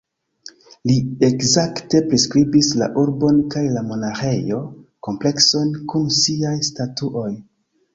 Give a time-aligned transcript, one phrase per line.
[0.91, 0.95] Li
[1.27, 7.33] ekzakte priskribis la urbon kaj la monaĥejo-komplekson kun siaj statuoj.